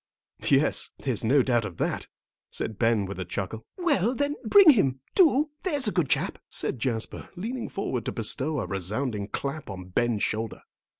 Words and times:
"Yes, 0.49 0.89
there's 0.97 1.23
no 1.23 1.43
doubt 1.43 1.63
of 1.63 1.77
that," 1.77 2.07
said 2.49 2.79
Ben, 2.79 3.05
with 3.05 3.19
a 3.19 3.23
chuckle. 3.23 3.67
"Well, 3.77 4.15
then 4.15 4.35
bring 4.43 4.71
him. 4.71 4.99
Do, 5.13 5.51
there's 5.61 5.87
a 5.87 5.91
good 5.91 6.09
chap," 6.09 6.39
said 6.49 6.79
Jasper, 6.79 7.29
leaning 7.35 7.69
forward 7.69 8.05
to 8.05 8.11
bestow 8.11 8.59
a 8.61 8.65
resounding 8.65 9.27
clap 9.27 9.69
on 9.69 9.89
Ben's 9.89 10.23
shoulder. 10.23 10.63